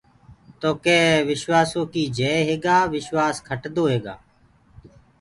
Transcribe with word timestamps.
تو 0.59 0.69
ڪي 0.83 0.99
وشواسو 1.29 1.79
ڪي 1.93 2.03
جئي 2.17 2.37
هيگآ 2.49 2.77
وشوآس 2.93 3.35
کٽسو 3.47 3.83
هيگآ۔ 3.93 4.15